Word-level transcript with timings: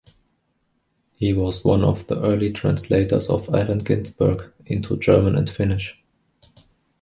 He 1.13 1.31
was 1.31 1.63
one 1.63 1.83
of 1.83 2.07
the 2.07 2.19
early 2.19 2.51
translators 2.51 3.29
of 3.29 3.49
Allen 3.53 3.83
Ginsberg 3.83 4.51
into 4.65 4.97
German 4.97 5.35
and 5.35 5.47
Finnish. 5.47 6.01